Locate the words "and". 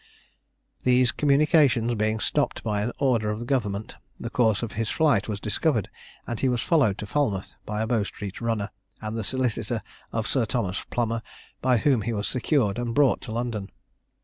6.25-6.39, 8.99-9.15, 12.79-12.95